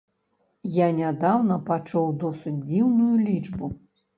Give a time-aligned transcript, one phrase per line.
[0.75, 3.73] Я нядаўна пачуў досыць дзіўную лічбу.